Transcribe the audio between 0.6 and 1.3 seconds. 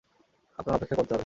অপেক্ষা করতে হবে।